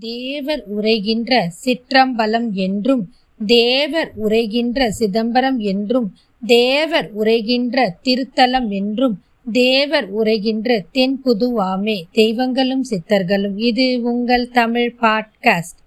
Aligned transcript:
தேவர் 0.00 0.62
உரைகின்ற 0.76 1.48
சிற்றம்பலம் 1.64 2.50
என்றும் 2.52 3.12
தேவர் 3.46 4.10
உரைகின்ற 4.22 4.88
சிதம்பரம் 4.88 5.58
என்றும் 5.58 6.08
தேவர் 6.42 7.08
உரைகின்ற 7.18 7.86
திருத்தலம் 8.02 8.68
என்றும் 8.70 9.22
தேவர் 9.52 10.08
உரைகின்ற 10.16 10.84
தென்புதுவாமே 10.92 12.02
தெய்வங்களும் 12.12 12.84
சித்தர்களும் 12.90 13.56
இது 13.56 14.02
உங்கள் 14.02 14.48
தமிழ் 14.48 14.96
பாட்காஸ்ட். 15.00 15.80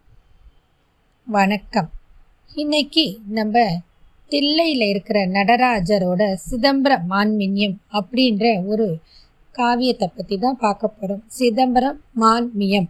வணக்கம். 1.27 1.89
இன்னைக்கு 2.55 3.17
நம்ம 3.27 3.65
தில்லையில் 4.27 4.85
இருக்கிற 4.87 5.25
நடராஜரோட 5.27 6.33
சிதம்பர 6.49 6.99
மான்மியம் 7.09 7.77
அப்படின்ற 7.91 8.65
ஒரு 8.65 8.99
காவியத்தை 9.51 10.09
பற்றி 10.15 10.37
தான் 10.37 10.57
பார்க்க 10.57 10.87
போகிறோம் 10.87 11.23
சிதம்பரம் 11.27 12.01
மான்மியம். 12.19 12.87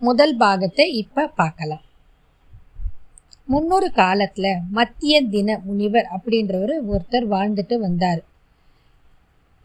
முதல் 0.00 0.34
பாகத்தை 0.36 0.84
இப்போ 1.00 1.22
பார்க்கலாம். 1.40 1.82
முன்னொரு 3.48 3.88
காலத்தில் 3.92 4.60
மத்திய 4.70 5.14
தின 5.32 5.56
முனிவர் 5.64 6.06
அப்படின்றவர் 6.16 6.74
ஒருத்தர் 6.90 7.26
வாழ்ந்துட்டு 7.26 7.76
வந்தார். 7.78 8.20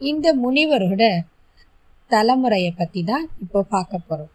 இந்த 0.01 0.33
முனிவரோட 0.35 1.03
தலைமுறையை 2.11 2.71
பற்றி 2.71 3.03
தான் 3.03 3.25
இப்போ 3.43 3.61
பார்க்க 3.75 3.99
போகிறோம் 3.99 4.33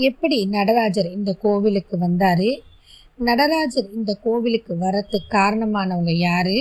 எப்படி 0.00 0.38
நடராஜர் 0.56 1.08
இந்த 1.10 1.30
கோவிலுக்கு 1.44 1.96
வந்தார்? 1.98 2.48
நடராஜர் 3.18 3.88
இந்த 3.98 4.12
கோவிலுக்கு 4.24 4.74
வரத்துக்கு 4.76 5.34
காரணமானவங்க 5.38 6.14
யார்? 6.28 6.56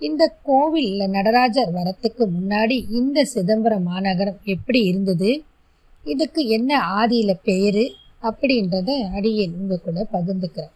இந்த 0.00 0.22
கோவிலில் 0.42 1.14
நடராஜர் 1.16 1.70
வரத்துக்கு 1.70 2.24
முன்னாடி 2.36 2.76
இந்த 2.90 3.24
சிதம்பரம் 3.34 3.88
மாநகரம் 3.92 4.40
எப்படி 4.46 4.82
இருந்தது? 4.84 5.30
இதுக்கு 6.04 6.46
என்ன 6.46 6.78
ஆதியில் 6.78 7.42
பேர் 7.42 7.84
அப்படின்றத 8.22 8.90
அடியேன் 9.16 9.54
உங்கள் 9.54 9.80
கூட 9.80 10.06
பகிர்ந்துக்கிறேன். 10.12 10.72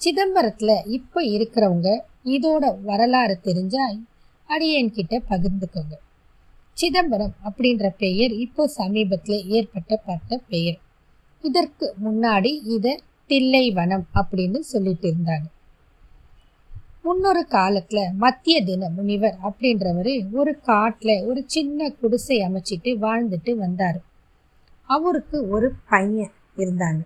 சிதம்பரத்தில் 0.00 0.84
இப்போ 0.86 1.22
இருக்கிறவங்க 1.22 2.04
இதோட 2.24 2.82
வரலாறு 2.82 3.40
தெரிஞ்சால் 3.42 3.98
அடியேன் 4.48 4.92
கிட்ட 4.92 5.22
பகிர்ந்துக்கோங்க. 5.30 5.94
சிதம்பரம் 6.74 7.34
அப்படின்ற 7.44 7.88
பெயர் 7.88 8.32
இப்போ 8.32 8.66
சமீபத்தில் 8.66 9.46
ஏற்பட்டப்பட்ட 9.48 10.38
பெயர். 10.48 10.78
இதற்கு 11.44 11.94
முன்னாடி 12.04 12.52
இதை 12.76 13.02
தில்லைவனம் 13.26 14.06
அப்படின்னு 14.14 14.58
சொல்லிட்டு 14.58 15.06
இருந்தாங்க. 15.12 15.46
முன்னொரு 17.02 17.46
காலத்தில் 17.46 18.12
மத்திய 18.12 18.64
தின 18.64 18.88
முனிவர் 18.88 19.36
அப்படின்றவர் 19.42 20.12
ஒரு 20.32 20.60
காட்டில் 20.60 21.24
ஒரு 21.24 21.44
சின்ன 21.46 21.88
குடிசை 21.90 22.38
அமைச்சிட்டு 22.38 22.90
வாழ்ந்துட்டு 22.98 23.54
வந்தார். 23.56 24.00
அவருக்கு 24.94 25.38
ஒரு 25.54 25.68
பையன் 25.92 26.34
இருந்தாங்க. 26.62 27.02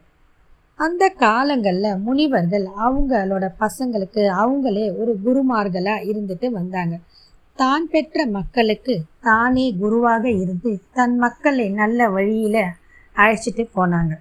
அந்த 0.79 1.05
காலங்களில் 1.25 2.01
முனிவர்கள் 2.07 2.67
அவங்களோட 2.87 3.45
பசங்களுக்கு 3.63 4.23
அவங்களே 4.43 4.87
ஒரு 5.01 5.13
குருமார்களாக 5.25 6.07
இருந்துட்டு 6.11 6.49
வந்தாங்க. 6.59 6.97
தான் 7.61 7.87
பெற்ற 7.93 8.27
மக்களுக்கு 8.39 8.95
தானே 9.27 9.67
குருவாக 9.83 10.25
இருந்து 10.43 10.71
தன் 10.99 11.17
மக்களை 11.25 11.67
நல்ல 11.81 12.09
வழியில் 12.17 12.63
அழைச்சிட்டு 13.17 13.65
போனாங்க. 13.77 14.15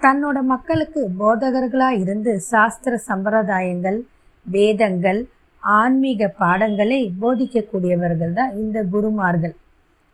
தன்னோட 0.00 0.38
மக்களுக்கு 0.54 1.00
போதகர்களாக 1.20 2.00
இருந்து 2.02 2.32
சாஸ்திர 2.50 2.92
சம்பிரதாயங்கள் 3.08 3.98
வேதங்கள் 4.46 5.20
ஆன்மீக 5.62 6.28
பாடங்களை 6.42 7.00
போதிக்கக்கூடியவர்கள் 7.22 8.36
தான் 8.40 8.52
இந்த 8.62 8.78
குருமார்கள். 8.92 9.54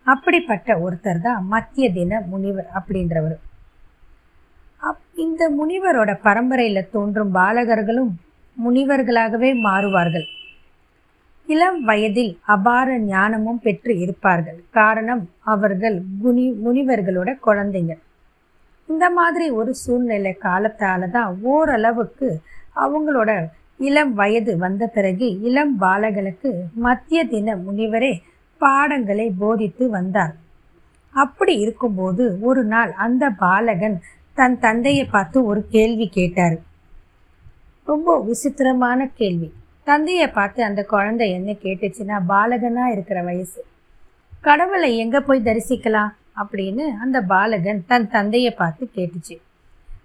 அப்படிப்பட்ட 0.06 0.76
ஒருத்தர் 0.84 1.20
தான் 1.20 1.42
மத்திய 1.52 1.86
தின 1.92 2.22
முனிவர் 2.32 2.68
அப்படின்றவர். 2.78 3.36
அப் 4.82 5.02
இந்த 5.24 5.42
முனிவரோட 5.58 6.10
பரம்பரையில் 6.26 6.90
தோன்றும் 6.90 7.30
பாலகர்களும் 7.34 8.12
முனிவர்களாகவே 8.56 9.50
மாறுவார்கள். 9.66 10.26
இளம் 11.48 11.80
வயதில் 11.84 12.32
அபார 12.54 12.98
ஞானமும் 12.98 13.60
பெற்று 13.60 13.92
இருப்பார்கள். 13.98 14.58
காரணம் 14.70 15.22
அவர்கள் 15.52 15.96
குனி 16.22 16.44
முனிவர்களோட 16.64 17.30
குழந்தைங்க. 17.46 17.94
இந்த 18.88 19.04
மாதிரி 19.10 19.46
ஒரு 19.50 19.72
சூழ்நிலை 19.74 20.32
காலத்தால 20.46 21.10
தான் 21.10 21.30
ஓரளவுக்கு 21.52 22.28
அவங்களோட 22.84 23.30
இளம் 23.80 24.14
வயது 24.14 24.52
வந்த 24.56 24.84
பிறகு 24.86 25.26
இளம் 25.48 25.74
பாலகளுக்கு 25.80 26.50
மத்திய 26.86 27.20
தின 27.24 27.56
முனிவரே 27.56 28.12
பாடங்களை 28.58 29.30
போதித்து 29.38 29.90
வந்தார். 29.90 30.36
அப்படி 31.10 31.58
இருக்கும்போது 31.58 32.38
ஒரு 32.40 32.64
நாள் 32.64 32.92
அந்த 32.92 33.30
பாலகன் 33.30 34.00
தன் 34.34 34.58
தந்தையை 34.58 35.04
பார்த்து 35.04 35.44
ஒரு 35.44 35.66
கேள்வி 35.68 36.08
கேட்டார். 36.08 36.56
ரொம்ப 37.84 38.20
விசித்திரமான 38.20 39.06
கேள்வி. 39.14 39.52
தந்தையை 39.84 40.28
பார்த்து 40.28 40.64
அந்த 40.64 40.84
குழந்தை 40.84 41.30
என்ன 41.30 41.52
கேட்டுச்சுன்னா 41.52 42.20
பாலகனாக 42.28 42.92
இருக்கிற 42.92 43.22
வயசு. 43.22 43.64
கடவுளை 44.40 44.98
எங்கே 44.98 45.20
போய் 45.20 45.42
தரிசிக்கலாம்? 45.42 46.12
அப்படின்னு 46.42 46.84
அந்த 47.00 47.20
பாலகன் 47.20 47.84
தன் 47.86 48.10
தந்தையை 48.10 48.50
பார்த்து 48.50 48.90
கேட்டுச்சு. 48.94 49.36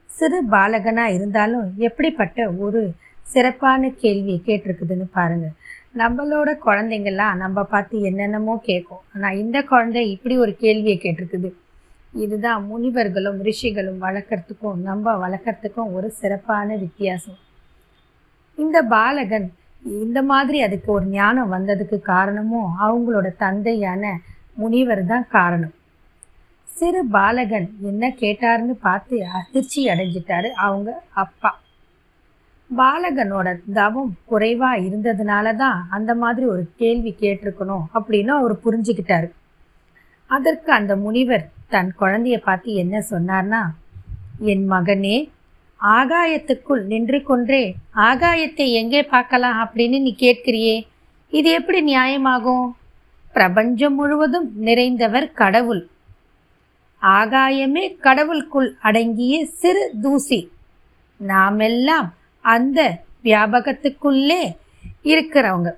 சிறு 0.05 0.43
பாலகனாக 0.43 1.11
இருந்தாலும் 1.11 1.73
எப்படிப்பட்ட 1.77 2.49
ஒரு 2.49 2.93
சிறப்பான 3.23 3.89
கேள்வி 3.89 4.41
கேட்டிருக்குதுன்னு 4.45 5.07
பாருங்கள் 5.11 5.55
நம்மளோட 5.95 6.49
குழந்தைங்கள்லாம் 6.65 7.39
நம்ம 7.43 7.63
பார்த்து 7.63 8.01
என்னென்னமோ 8.09 8.53
கேட்கும். 8.69 9.03
ஆனால் 9.13 9.37
இந்த 9.43 9.57
குழந்தை 9.71 10.03
இப்படி 10.11 10.35
ஒரு 10.37 10.53
கேள்வியை 10.63 10.97
கேட்டிருக்குது. 11.03 11.49
இதுதான் 12.13 12.61
முனிவர்களும் 12.69 13.39
ரிஷிகளும் 13.47 13.99
வளர்க்குறதுக்கும் 14.05 14.77
நம்ம 14.89 15.15
வளர்க்குறதுக்கும் 15.23 15.93
ஒரு 15.97 16.07
சிறப்பான 16.19 16.77
வித்தியாசம். 16.83 17.39
இந்த 18.57 18.77
பாலகன் 18.93 19.47
இந்த 20.03 20.19
மாதிரி 20.31 20.57
அதுக்கு 20.67 20.89
ஒரு 20.91 21.05
ஞானம் 21.17 21.53
வந்ததுக்கு 21.55 21.97
காரணமும் 22.13 22.69
அவங்களோட 22.85 23.27
தந்தையான 23.45 24.03
முனிவர் 24.61 25.03
தான் 25.11 25.27
காரணம். 25.37 25.75
சிறு 26.67 27.01
பாலகன் 27.15 27.67
என்ன 27.89 28.09
கேட்டாருன்னு 28.21 28.75
பார்த்து 28.87 29.15
அதிர்ச்சி 29.39 29.81
அடைஞ்சிட்டாரு 29.93 30.49
அவங்க 30.65 30.89
அப்பா. 31.23 31.51
பாலகனோட 32.77 33.47
தவம் 33.73 34.11
குறைவா 34.31 34.71
இருந்ததுனால 34.85 35.55
தான் 35.55 35.79
அந்த 35.89 36.11
மாதிரி 36.15 36.45
ஒரு 36.45 36.63
கேள்வி 36.75 37.15
கேட்டிருக்கணும் 37.21 37.85
அப்படின்னு 37.93 38.31
அவர் 38.39 38.55
புரிஞ்சுக்கிட்டாரு. 38.65 39.29
அதற்கு 40.29 40.71
அந்த 40.71 40.95
முனிவர் 40.95 41.45
தன் 41.69 41.91
குழந்தைய 41.99 42.37
பார்த்து 42.37 42.73
என்ன 42.73 43.03
சொன்னார்னா 43.09 43.61
என் 44.51 44.65
மகனே 44.71 45.17
ஆகாயத்துக்குள் 45.79 46.83
நின்று 46.85 47.19
கொன்றே 47.27 47.63
ஆகாயத்தை 47.93 48.67
எங்கே 48.71 49.01
பார்க்கலாம் 49.03 49.57
அப்படின்னு 49.63 49.97
நீ 50.01 50.11
கேட்கிறியே? 50.19 50.75
இது 51.29 51.49
எப்படி 51.51 51.79
நியாயமாகும்? 51.83 52.67
பிரபஞ்சம் 53.35 53.95
முழுவதும் 53.95 54.47
நிறைந்தவர் 54.59 55.27
கடவுள். 55.33 55.83
ஆகாயமே 57.01 57.83
கடவுளுக்குள் 57.99 58.69
அடங்கிய 58.81 59.35
சிறு 59.45 59.83
தூசி. 60.01 60.39
நாமெல்லாம் 61.19 62.07
அந்த 62.53 62.79
வியாபகத்துக்குள்ளே 63.27 64.41
இருக்கிறவங்க. 65.11 65.69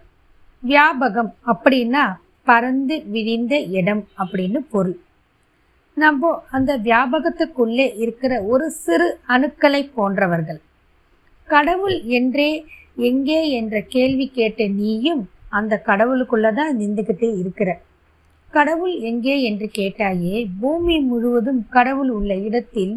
வியாபகம் 0.64 1.32
அப்படின்னா 1.52 2.04
பறந்து 2.48 2.96
விரிந்த 3.14 3.56
இடம் 3.80 4.04
அப்படின்னு 4.22 4.60
பொருள். 4.74 4.98
நம்ம 5.98 6.32
அந்த 6.58 6.72
வியாபகத்துக்குள்ளே 6.88 7.88
இருக்கிற 8.04 8.34
ஒரு 8.52 8.66
சிறு 8.84 9.08
அணுக்களை 9.34 9.82
போன்றவர்கள். 9.98 10.60
கடவுள் 11.48 11.98
என்றே 12.20 12.52
எங்கே 13.10 13.40
என்ற 13.60 13.76
கேள்வி 13.96 14.26
கேட்ட 14.38 14.68
நீயும் 14.82 15.24
அந்த 15.60 15.74
கடவுளுக்குள்ள 15.90 16.50
தான் 16.60 16.74
நின்றுக்கிட்டே 16.82 17.30
இருக்கிற. 17.42 17.70
கடவுள் 18.54 18.96
எங்கே 19.10 19.36
என்று 19.50 19.68
கேட்டாயே 19.80 20.38
பூமி 20.62 20.96
முழுவதும் 21.10 21.62
கடவுள் 21.76 22.12
உள்ள 22.18 22.32
இடத்தில் 22.48 22.96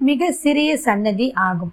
மிக 0.00 0.30
சிறிய 0.42 0.70
சன்னதி 0.86 1.28
ஆகும். 1.48 1.72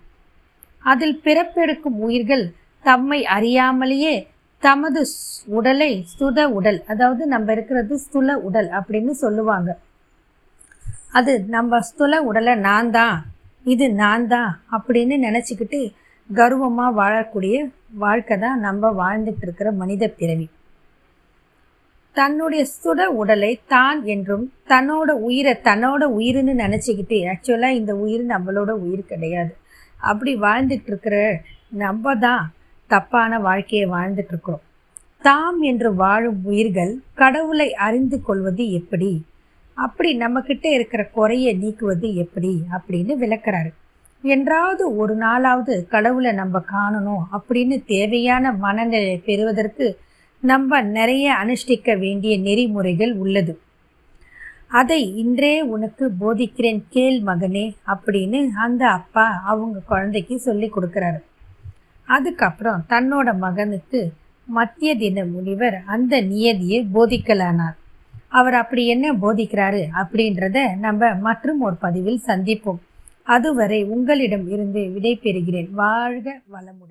அதில் 0.91 1.17
பிறப்பெடுக்கும் 1.25 1.99
உயிர்கள் 2.07 2.45
தம்மை 2.85 3.19
அறியாமலேயே 3.35 4.15
தமது 4.63 5.01
உடலை 5.57 5.91
ஸ்துத 6.11 6.39
உடல் 6.57 6.79
அதாவது 6.91 7.23
நம்ம 7.33 7.51
இருக்கிறது 7.55 7.95
ஸ்துல 8.05 8.35
உடல் 8.47 8.69
அப்படின்னு 8.77 9.13
சொல்லுவாங்க. 9.23 9.69
அது 11.17 11.33
நம்ம 11.55 11.79
ஸ்துல 11.89 12.19
உடலை 12.29 12.53
நான் 12.67 12.89
தான் 12.97 13.17
இது 13.73 13.85
நான் 14.03 14.27
தான் 14.33 14.51
அப்படின்னு 14.75 15.15
நினச்சிக்கிட்டு 15.27 15.79
கர்வமாக 16.29 16.97
வாழக்கூடிய 16.99 17.57
வாழ்க்கை 18.03 18.35
தான் 18.45 18.63
நம்ம 18.67 18.91
வாழ்ந்துட்டு 19.01 19.45
இருக்கிற 19.45 19.69
மனித 19.81 20.03
பிறவி. 20.19 20.47
தன்னுடைய 22.15 22.61
சுட 22.73 23.01
உடலை 23.21 23.53
தான் 23.73 23.99
என்றும் 24.13 24.45
தன்னோட 24.71 25.09
உயிரை 25.27 25.53
தன்னோட 25.67 26.03
உயிர்னு 26.17 26.53
நினச்சிக்கிட்டு 26.63 27.17
ஆக்சுவலாக 27.33 27.79
இந்த 27.79 27.93
உயிர் 28.03 28.23
நம்மளோட 28.33 28.71
உயிர் 28.85 29.09
கிடையாது. 29.11 29.51
அப்படி 29.97 30.35
வாழ்ந்துட்டு 30.35 30.83
இருக்கிற 30.85 31.41
நம்ம 31.69 32.15
தான் 32.15 32.53
தப்பான 32.87 33.39
வாழ்க்கையை 33.39 33.89
வாழ்ந்துட்டு 33.89 34.25
இருக்கிறோம் 34.27 34.61
தாம் 35.21 35.61
என்று 35.61 35.95
வாழும் 35.95 36.39
உயிர்கள் 36.43 36.99
கடவுளை 37.13 37.73
அறிந்து 37.73 38.21
கொள்வது 38.21 38.71
எப்படி? 38.71 39.25
அப்படி 39.73 40.17
நம்மக்கிட்ட 40.17 40.65
இருக்கிற 40.65 41.05
குறையை 41.05 41.57
நீக்குவது 41.61 42.13
எப்படி? 42.13 42.63
அப்படின்னு 42.71 43.13
விளக்குறாரு. 43.21 43.73
என்றாவது 44.21 44.95
ஒரு 44.95 45.17
நாளாவது 45.17 45.87
கடவுளை 45.87 46.31
நம்ம 46.31 46.63
காணணும் 46.71 47.23
அப்படின்னு 47.31 47.85
தேவையான 47.85 48.51
மனநிலை 48.51 49.17
பெறுவதற்கு 49.17 49.99
நம்ம 50.39 50.81
நிறைய 50.81 51.35
அனுஷ்டிக்க 51.45 51.97
வேண்டிய 51.97 52.39
நெறிமுறைகள் 52.39 53.13
உள்ளது. 53.13 53.59
அதை 54.67 55.17
இன்றே 55.17 55.61
உனக்கு 55.61 56.11
போதிக்கிறேன் 56.21 56.83
கேள் 56.89 57.21
மகனே 57.21 57.75
அப்படின்னு 57.87 58.49
அந்த 58.49 58.87
அப்பா 58.87 59.41
அவங்க 59.45 59.79
குழந்தைக்கு 59.79 60.39
சொல்லி 60.39 60.71
கொடுக்குறாரு. 60.71 61.19
அதுக்கப்புறம் 62.05 62.83
தன்னோட 62.89 63.37
மகனுக்கு 63.37 64.11
மத்திய 64.45 64.95
தின 64.95 65.25
முனிவர் 65.25 65.81
அந்த 65.85 66.21
நியதியை 66.21 66.87
போதிக்கலானார். 66.93 67.75
அவர் 68.27 68.53
அப்படி 68.53 68.87
என்ன 68.87 69.13
போதிக்கிறாரு 69.13 69.87
அப்படின்றத 69.93 70.77
நம்ம 70.77 71.13
மற்றும் 71.13 71.61
ஒரு 71.61 71.75
பதிவில் 71.75 72.21
சந்திப்போம். 72.25 72.77
அதுவரை 73.23 73.83
உங்களிடம் 73.83 74.49
இருந்து 74.49 74.79
விடைபெறுகிறேன். 74.79 75.71
வாழ்க 75.71 76.39
வளமுடன். 76.51 76.85